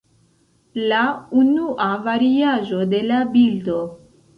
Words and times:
La 0.93 1.01
unua 1.43 1.93
variaĵo 2.09 2.85
de 2.97 3.07
la 3.13 3.25
bildo. 3.41 3.83